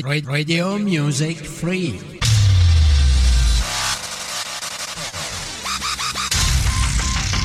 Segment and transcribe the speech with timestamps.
[0.00, 1.98] Radio Music Free.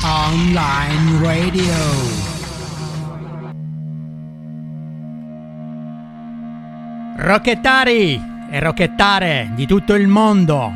[0.02, 1.74] Online Radio.
[7.18, 8.18] Rocchettari
[8.50, 10.72] e rocchettare di tutto il mondo,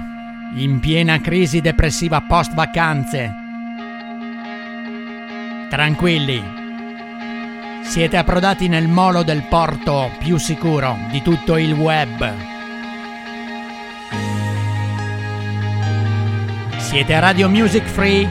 [0.57, 3.33] in piena crisi depressiva post vacanze.
[5.71, 6.62] Tranquilli,
[7.83, 12.33] siete approdati nel molo del porto più sicuro di tutto il web.
[16.79, 18.27] Siete a Radio Music Free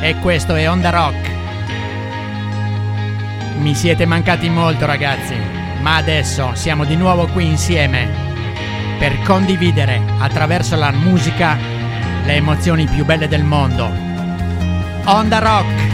[0.00, 1.30] e questo è Onda Rock.
[3.58, 5.36] Mi siete mancati molto ragazzi,
[5.80, 8.08] ma adesso siamo di nuovo qui insieme
[8.98, 11.56] per condividere attraverso la musica
[12.24, 13.90] le emozioni più belle del mondo.
[15.04, 15.86] Onda Rock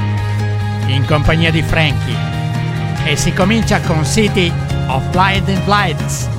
[0.87, 2.34] in compagnia di Frankie
[3.05, 4.53] e si comincia con City
[4.89, 6.34] of Light and Lights.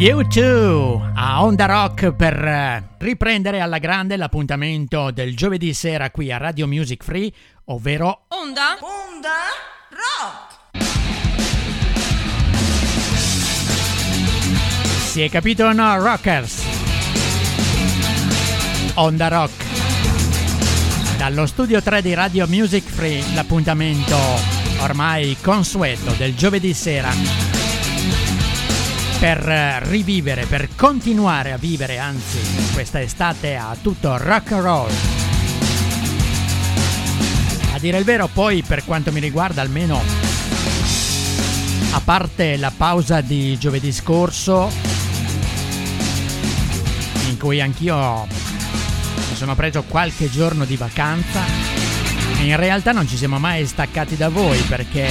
[0.00, 6.38] U2 a Onda Rock per eh, riprendere alla grande l'appuntamento del giovedì sera qui a
[6.38, 7.30] Radio Music Free,
[7.66, 9.28] ovvero Onda Onda
[9.90, 10.86] Rock.
[15.02, 16.64] Si è capito o no, Rockers?
[18.94, 19.64] Onda Rock.
[21.18, 24.16] Dallo studio 3 di Radio Music Free, l'appuntamento
[24.80, 27.50] ormai consueto del giovedì sera
[29.20, 29.38] per
[29.82, 32.38] rivivere, per continuare a vivere, anzi,
[32.72, 34.90] questa estate a tutto rock and roll.
[37.74, 40.02] A dire il vero, poi, per quanto mi riguarda, almeno
[41.90, 44.72] a parte la pausa di giovedì scorso,
[47.28, 51.42] in cui anch'io mi sono preso qualche giorno di vacanza,
[52.40, 55.06] in realtà non ci siamo mai staccati da voi perché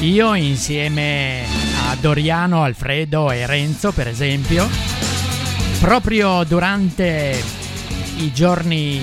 [0.00, 1.61] io insieme
[2.00, 4.68] Doriano, Alfredo e Renzo, per esempio,
[5.80, 7.42] proprio durante
[8.16, 9.02] i giorni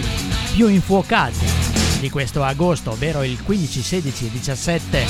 [0.54, 1.46] più infuocati
[2.00, 5.06] di questo agosto, ovvero il 15, 16 e 17,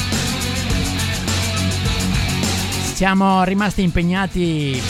[2.93, 4.81] siamo rimasti impegnati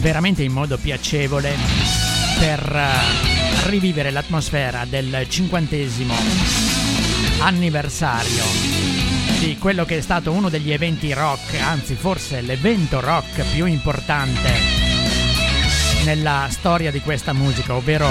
[0.00, 1.54] veramente in modo piacevole
[2.38, 6.14] per eh, rivivere l'atmosfera del cinquantesimo
[7.40, 8.85] anniversario
[9.46, 14.50] di quello che è stato uno degli eventi rock, anzi forse l'evento rock più importante
[16.04, 18.08] nella storia di questa musica, ovvero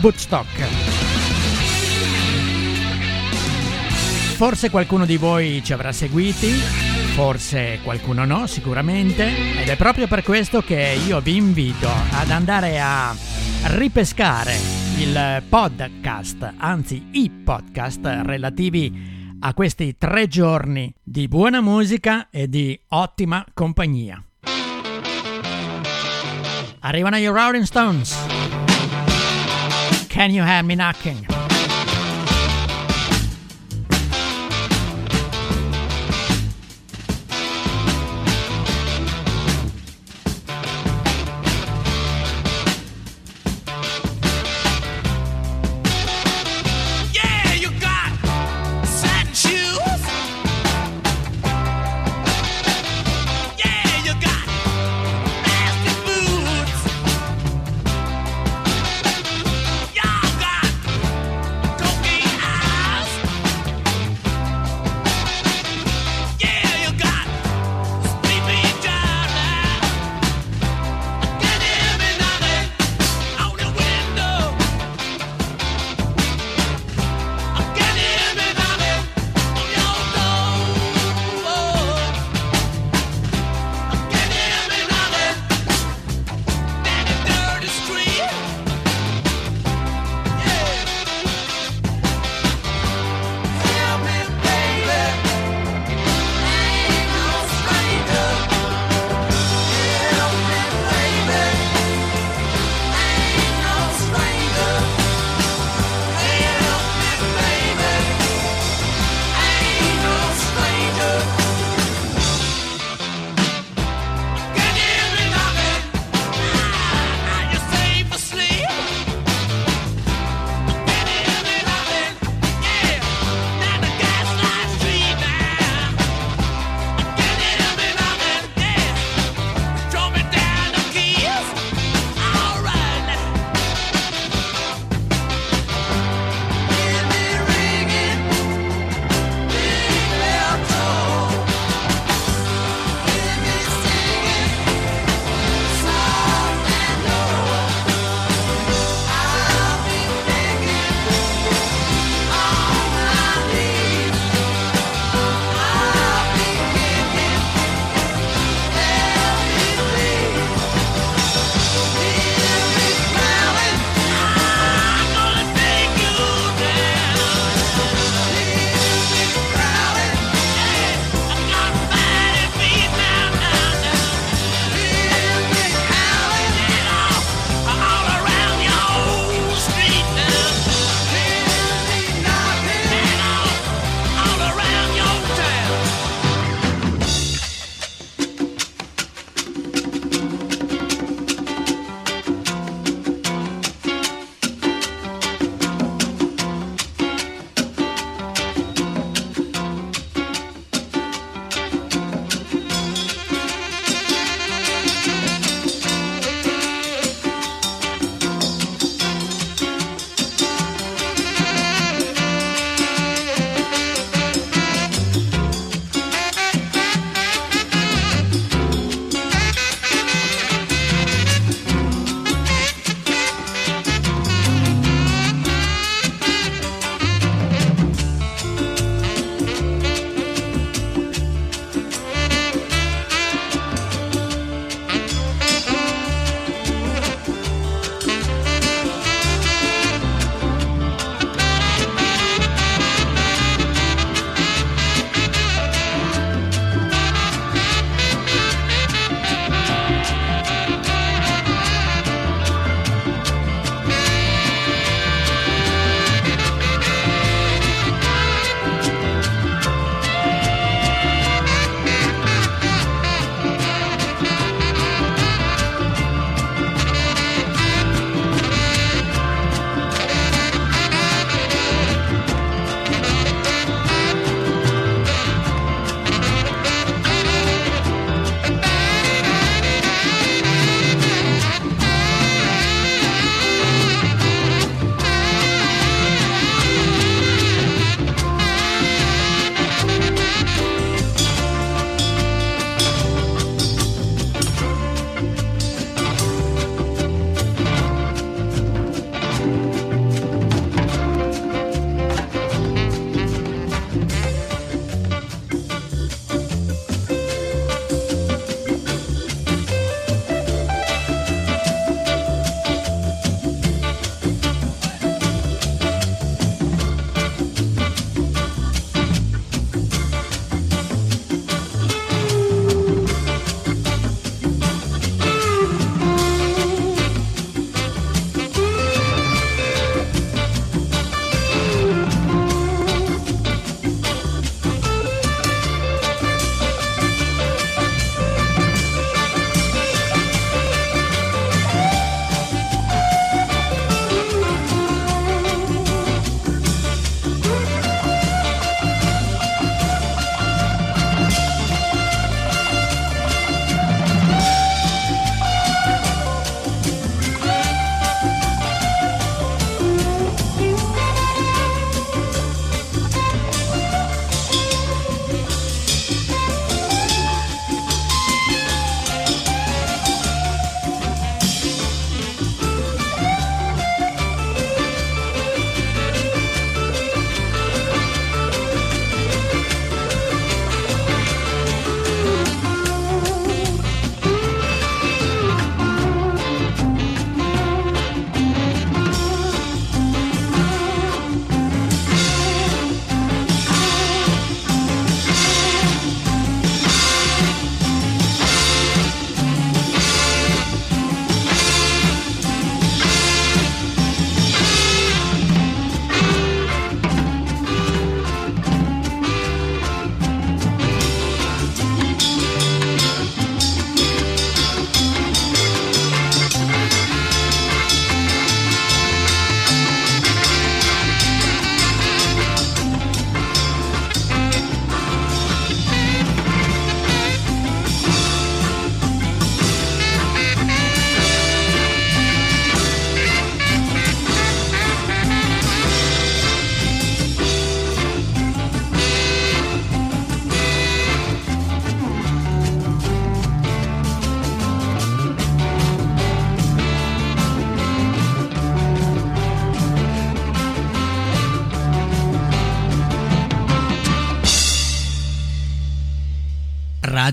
[0.00, 0.62] Woodstock.
[4.36, 6.48] Forse qualcuno di voi ci avrà seguiti,
[7.14, 12.80] forse qualcuno no, sicuramente, ed è proprio per questo che io vi invito ad andare
[12.80, 13.14] a
[13.64, 14.56] ripescare
[14.96, 22.78] il podcast, anzi i podcast relativi a questi tre giorni di buona musica e di
[22.88, 24.22] ottima compagnia.
[26.80, 28.16] Arrivano i Rolling Stones.
[30.08, 31.39] Can you have me knocking?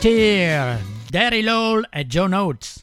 [0.00, 2.80] Tear, Daryl Hall e John Oates.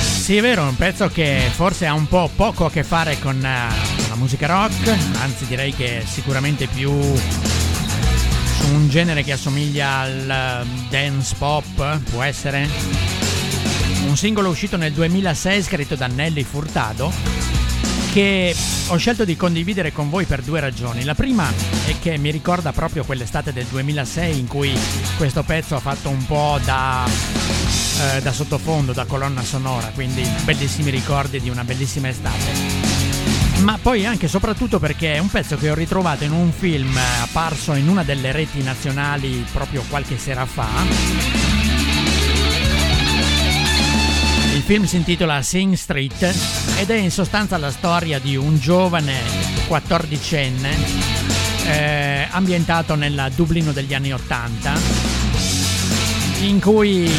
[0.00, 3.16] Sì, è vero, è un pezzo che forse ha un po' poco a che fare
[3.20, 4.88] con, uh, la musica rock,
[5.20, 12.00] anzi direi che è sicuramente più su un genere che assomiglia al uh, dance pop,
[12.10, 12.68] può essere.
[14.08, 17.43] Un singolo uscito nel 2006 scritto da Nelly Furtado
[18.14, 18.54] che
[18.86, 21.02] ho scelto di condividere con voi per due ragioni.
[21.02, 21.50] La prima
[21.84, 24.72] è che mi ricorda proprio quell'estate del 2006 in cui
[25.16, 30.90] questo pezzo ha fatto un po' da, eh, da sottofondo, da colonna sonora, quindi bellissimi
[30.90, 33.62] ricordi di una bellissima estate.
[33.62, 36.96] Ma poi anche e soprattutto perché è un pezzo che ho ritrovato in un film
[37.20, 41.53] apparso in una delle reti nazionali proprio qualche sera fa
[44.64, 46.22] film si intitola Sing Street
[46.78, 49.20] ed è in sostanza la storia di un giovane
[49.68, 50.70] 14enne
[51.66, 54.72] eh, ambientato nel Dublino degli anni 80
[56.40, 57.12] in cui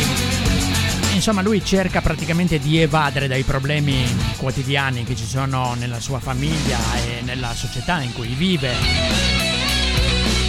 [1.14, 4.04] insomma lui cerca praticamente di evadere dai problemi
[4.38, 8.74] quotidiani che ci sono nella sua famiglia e nella società in cui vive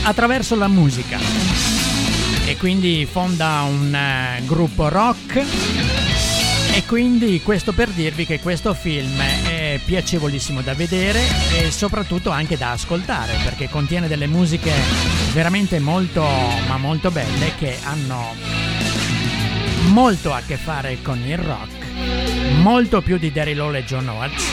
[0.02, 1.18] attraverso la musica.
[2.46, 5.95] E quindi fonda un uh, gruppo rock
[6.76, 11.22] e quindi questo per dirvi che questo film è piacevolissimo da vedere
[11.58, 14.72] e soprattutto anche da ascoltare perché contiene delle musiche
[15.32, 16.22] veramente molto
[16.68, 18.34] ma molto belle che hanno
[19.86, 21.72] molto a che fare con il rock,
[22.58, 24.44] molto più di Derry Lowell e John Oates,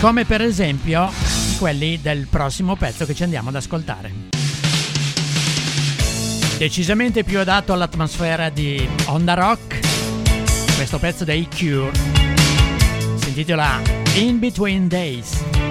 [0.00, 1.12] come per esempio
[1.58, 4.10] quelli del prossimo pezzo che ci andiamo ad ascoltare.
[6.56, 9.91] Decisamente più adatto all'atmosfera di Onda Rock
[10.82, 11.92] questo pezzo dei Cure
[13.14, 13.80] si intitola
[14.14, 15.61] In Between Days.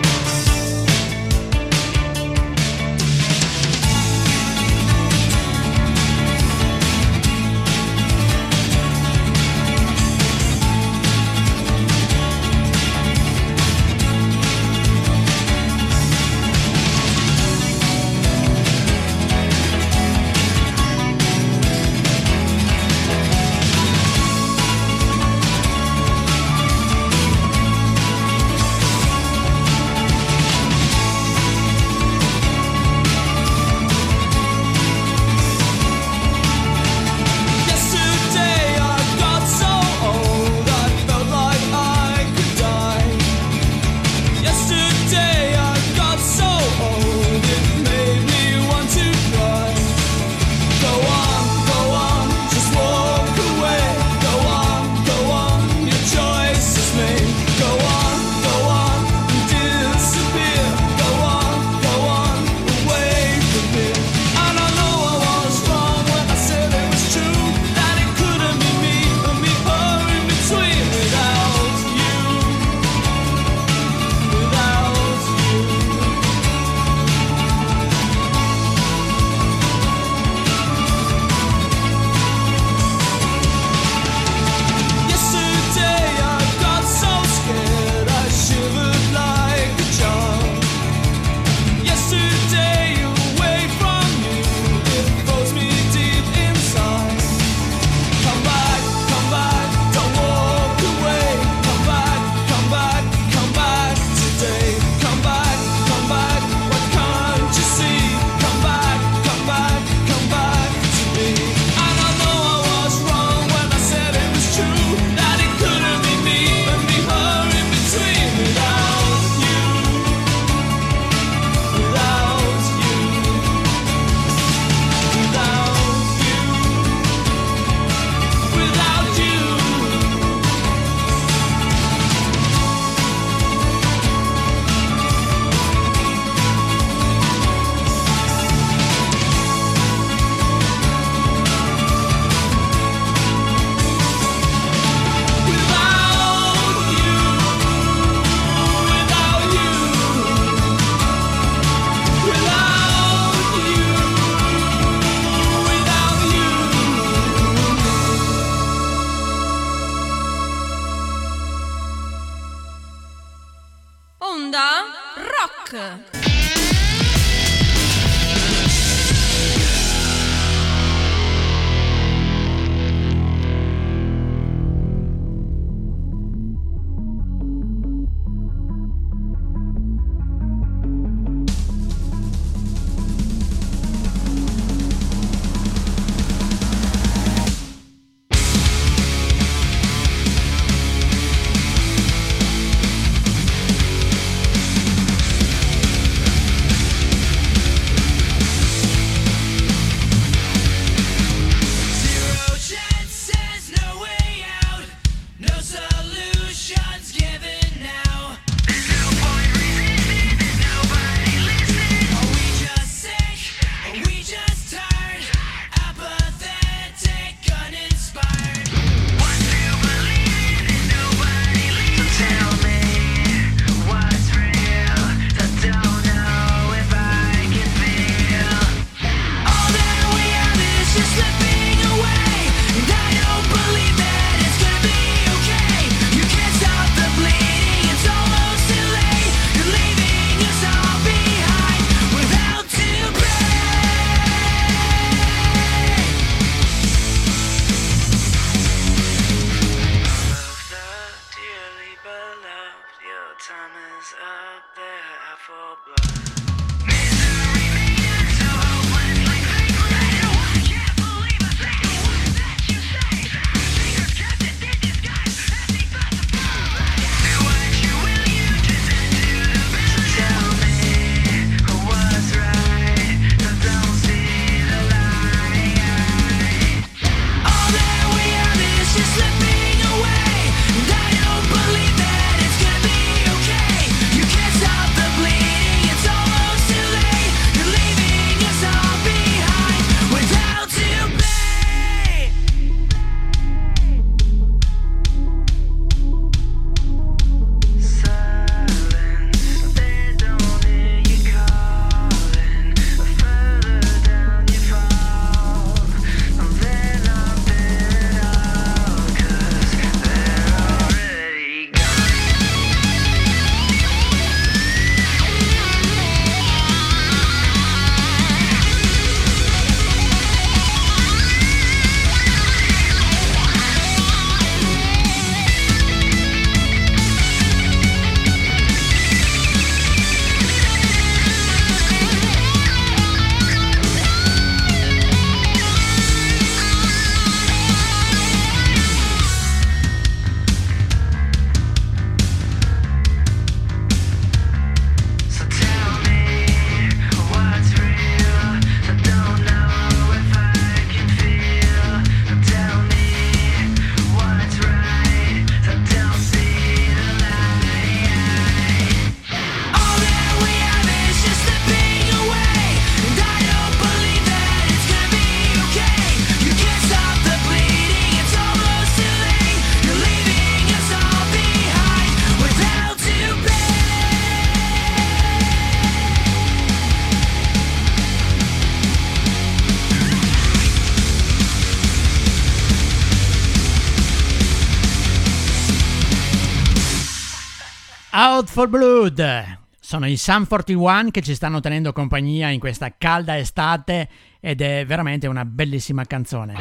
[388.13, 389.60] Out for Blood.
[389.80, 394.10] Sono i Sun 41 che ci stanno tenendo compagnia in questa calda estate
[394.41, 396.56] ed è veramente una bellissima canzone.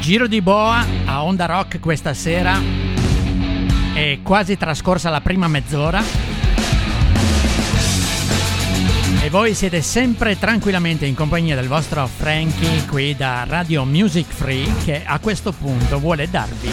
[0.00, 2.60] Giro di boa a Onda Rock questa sera.
[3.94, 6.25] È quasi trascorsa la prima mezz'ora
[9.26, 14.72] e voi siete sempre tranquillamente in compagnia del vostro Frankie qui da Radio Music Free
[14.84, 16.70] che a questo punto vuole darvi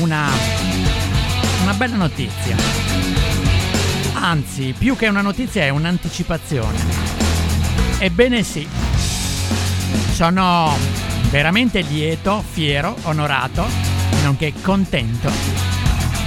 [0.00, 0.30] una,
[1.60, 2.56] una bella notizia.
[4.14, 6.78] Anzi, più che una notizia è un'anticipazione.
[7.98, 8.66] Ebbene sì,
[10.12, 10.74] sono
[11.28, 13.66] veramente lieto, fiero, onorato,
[14.22, 15.30] nonché contento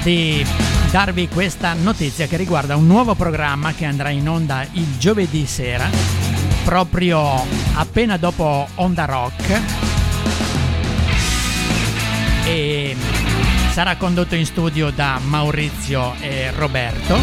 [0.03, 0.45] di
[0.93, 5.89] darvi questa notizia che riguarda un nuovo programma che andrà in onda il giovedì sera,
[6.63, 9.61] proprio appena dopo Onda Rock.
[12.45, 12.95] E
[13.71, 17.17] sarà condotto in studio da Maurizio e Roberto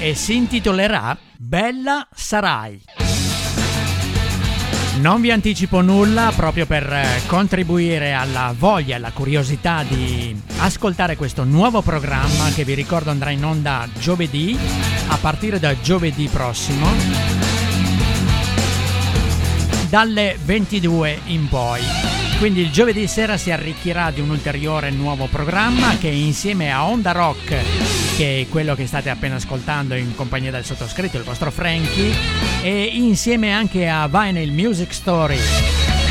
[0.00, 3.07] e si intitolerà Bella Sarai.
[5.00, 11.14] Non vi anticipo nulla proprio per eh, contribuire alla voglia e alla curiosità di ascoltare
[11.14, 14.58] questo nuovo programma che vi ricordo andrà in onda giovedì,
[15.06, 16.88] a partire da giovedì prossimo,
[19.88, 21.80] dalle 22 in poi.
[22.38, 27.12] Quindi il giovedì sera si arricchirà di un ulteriore nuovo programma che insieme a Onda
[27.12, 32.12] Rock che è quello che state appena ascoltando in compagnia del sottoscritto, il vostro Frankie,
[32.62, 35.38] e insieme anche a Vinyl Music Story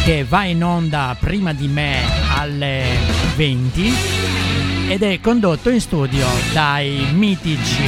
[0.05, 1.97] che va in onda prima di me
[2.37, 2.85] alle
[3.35, 3.93] 20
[4.87, 7.83] ed è condotto in studio dai mitici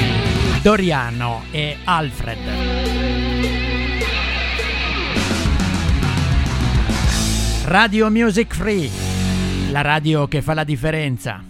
[0.61, 2.37] Doriano e Alfred.
[7.63, 8.89] Radio Music Free,
[9.71, 11.45] la radio che fa la differenza.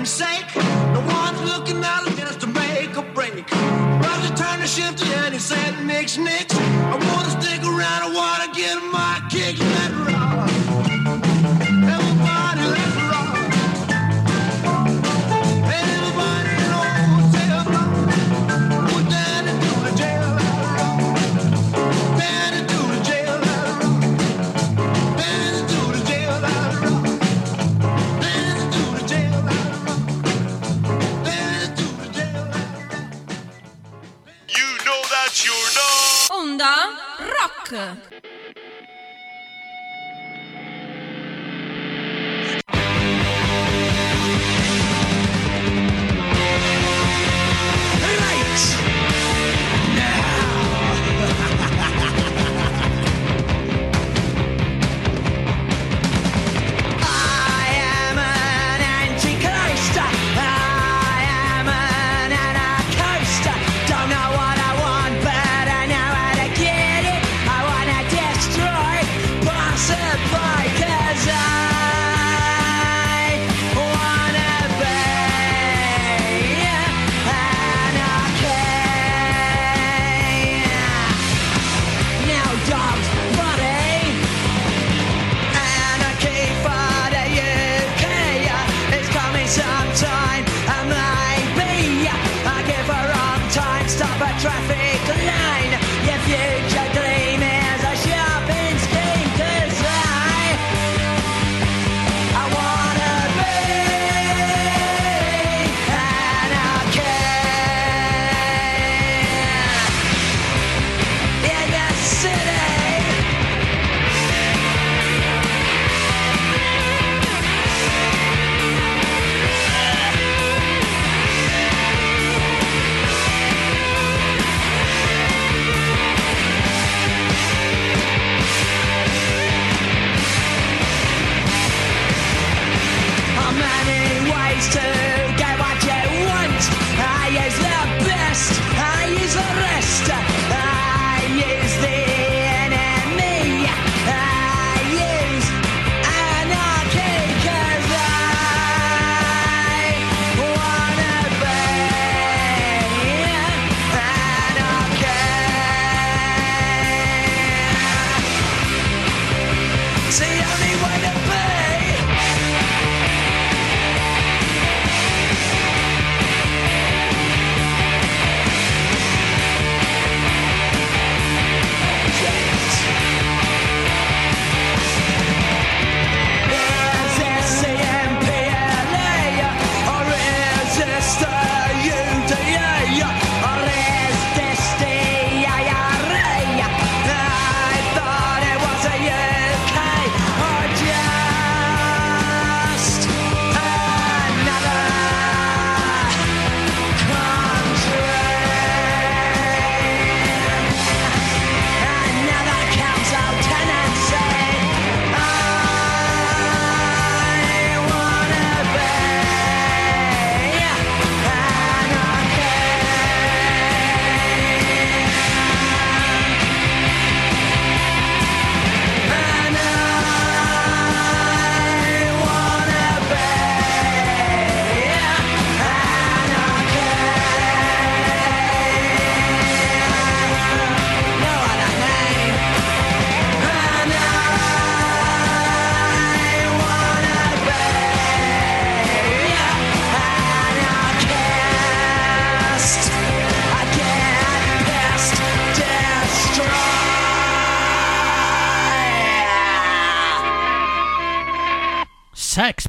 [0.00, 0.56] and shake.
[0.94, 3.34] No one's looking out just to make a break.
[3.52, 6.49] Roger turned the shifter and he said, Nick's Nick.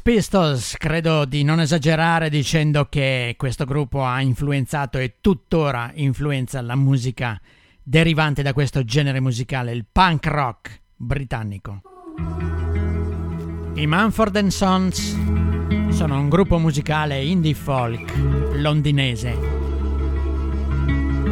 [0.02, 6.76] Pistols, credo di non esagerare dicendo che questo gruppo ha influenzato e tuttora influenza la
[6.76, 7.40] musica
[7.82, 11.80] derivante da questo genere musicale, il punk rock britannico.
[13.74, 15.16] I Manford Sons
[15.88, 18.12] sono un gruppo musicale indie folk
[18.56, 19.38] londinese.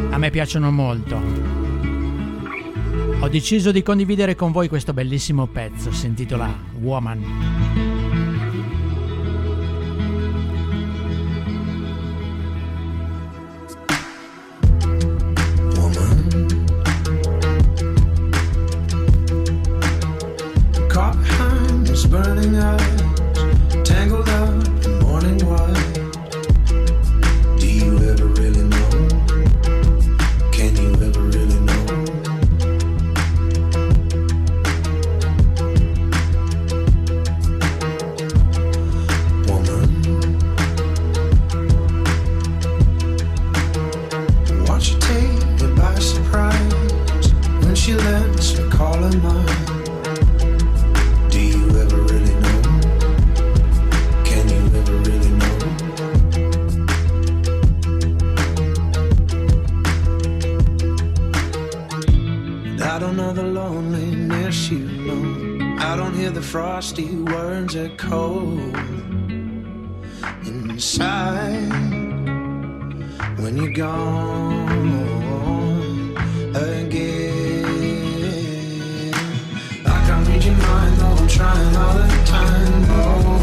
[0.09, 1.21] A me piacciono molto.
[3.19, 7.90] Ho deciso di condividere con voi questo bellissimo pezzo, si intitola Woman.
[22.05, 23.10] Burning eyes,
[66.41, 68.57] the frosty words echo
[70.45, 71.69] inside
[73.37, 74.97] when you're gone
[76.55, 77.63] again.
[79.85, 82.85] I can't read your mind, though I'm trying all the time.
[82.89, 83.40] Oh,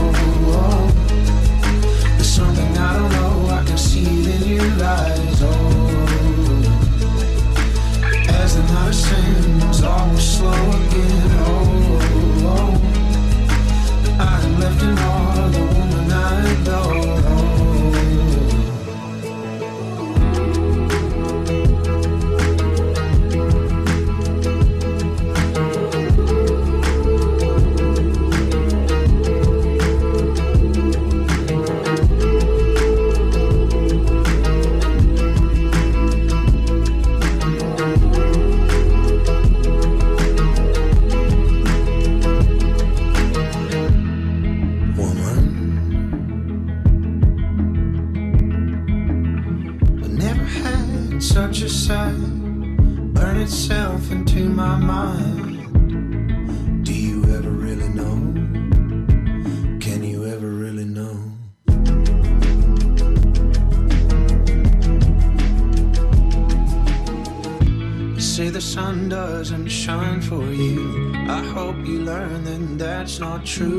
[73.48, 73.77] true.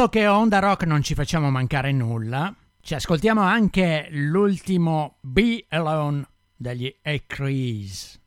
[0.00, 6.26] visto che Onda Rock non ci facciamo mancare nulla, ci ascoltiamo anche l'ultimo Be Alone
[6.56, 8.19] degli A-Crease.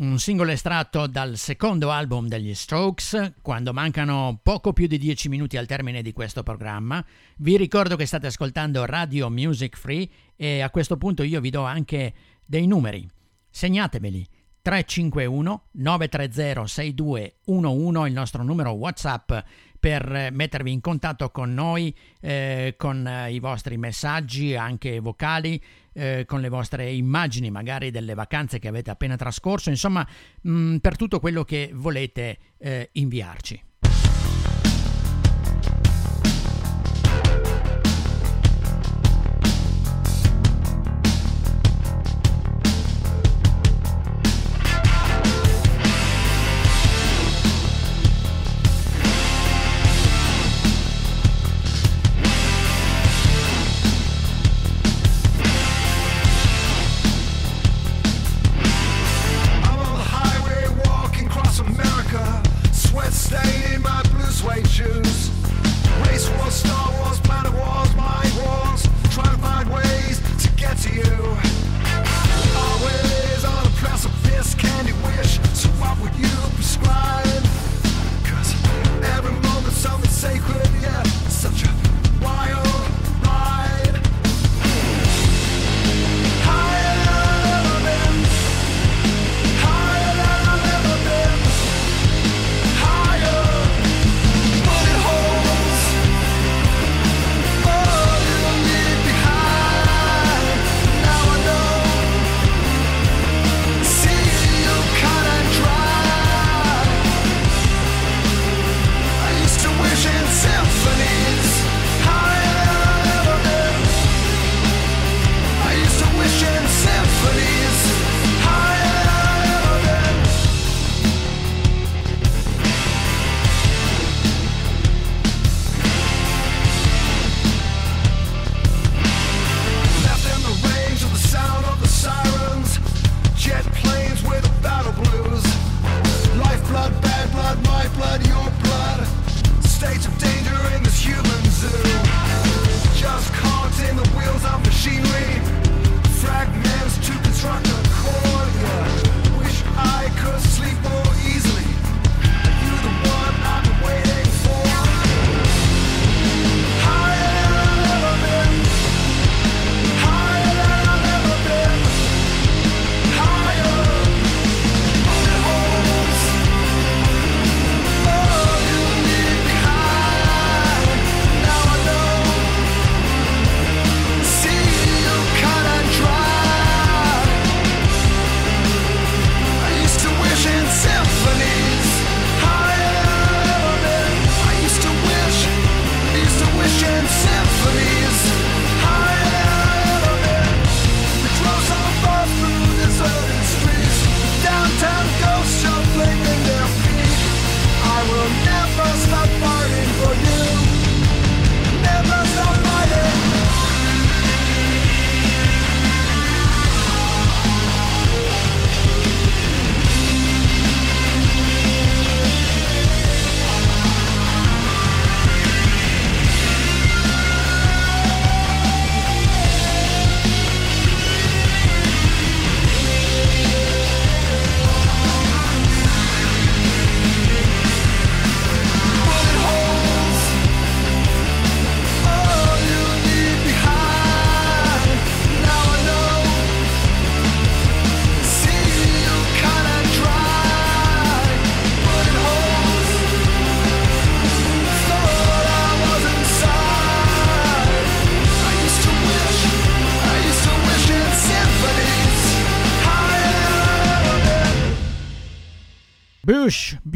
[0.00, 5.58] Un singolo estratto dal secondo album degli Strokes, quando mancano poco più di 10 minuti
[5.58, 7.04] al termine di questo programma.
[7.36, 11.64] Vi ricordo che state ascoltando Radio Music Free e a questo punto io vi do
[11.64, 12.14] anche
[12.46, 13.06] dei numeri.
[13.50, 14.26] Segnateveli.
[14.62, 19.32] 351 930 6211 il nostro numero WhatsApp
[19.78, 25.60] per eh, mettervi in contatto con noi, eh, con eh, i vostri messaggi anche vocali,
[26.00, 30.06] eh, con le vostre immagini magari delle vacanze che avete appena trascorso, insomma
[30.40, 33.62] mh, per tutto quello che volete eh, inviarci.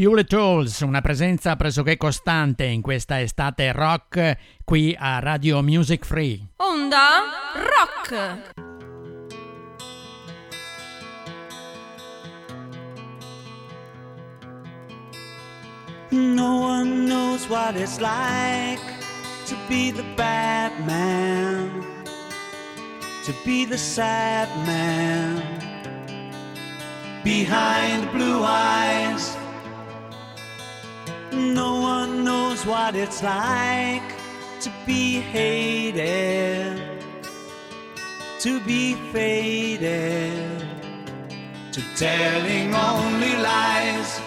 [0.05, 6.47] Bewley Tools, una presenza pressoché costante in questa estate rock qui a Radio Music Free.
[6.57, 7.23] Onda
[7.55, 8.53] Rock.
[16.11, 18.83] No one knows what it's like
[19.47, 21.83] to be the bad man,
[23.25, 25.41] to be the sad man
[27.23, 29.43] behind blue eyes.
[31.35, 34.03] No one knows what it's like
[34.61, 36.81] to be hated,
[38.41, 40.65] to be faded,
[41.73, 44.21] to telling only lies.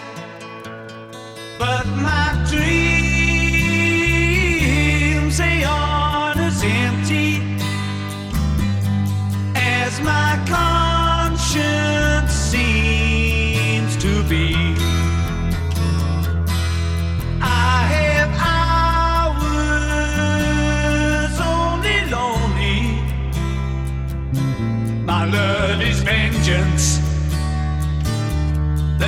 [1.58, 2.68] But my dreams,
[5.38, 7.42] they aren't as empty
[9.54, 10.77] as my conscience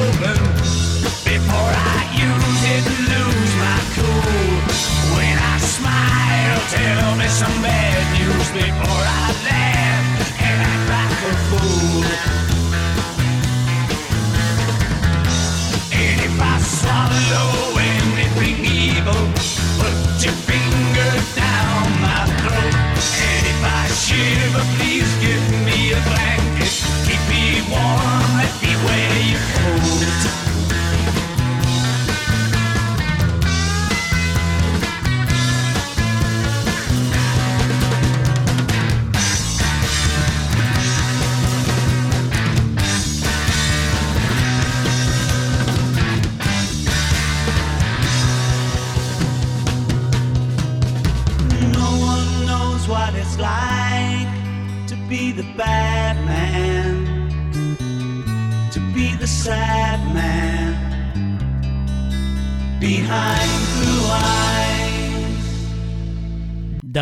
[0.00, 0.49] stolen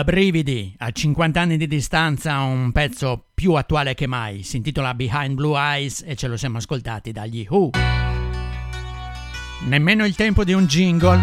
[0.09, 4.43] brividi, a 50 anni di distanza, un pezzo più attuale che mai.
[4.43, 7.73] Si intitola Behind Blue Eyes e ce lo siamo ascoltati dagli Who.
[9.67, 11.21] Nemmeno il tempo di un jingle,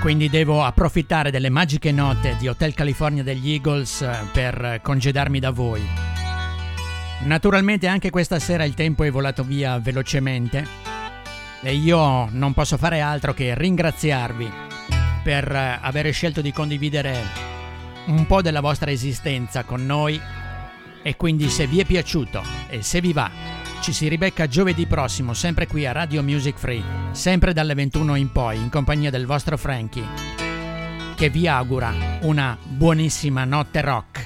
[0.00, 5.50] quindi devo approfittare delle magiche note di Hotel California degli Eagles eh, per congedarmi da
[5.50, 5.82] voi.
[7.24, 10.66] Naturalmente anche questa sera il tempo è volato via velocemente
[11.60, 14.50] e io non posso fare altro che ringraziarvi
[15.22, 17.54] per eh, aver scelto di condividere
[18.06, 20.20] un po' della vostra esistenza con noi
[21.02, 23.30] e quindi se vi è piaciuto e se vi va
[23.80, 26.82] ci si ribecca giovedì prossimo sempre qui a Radio Music Free,
[27.12, 30.36] sempre dalle 21 in poi in compagnia del vostro Frankie
[31.16, 34.25] che vi augura una buonissima notte rock.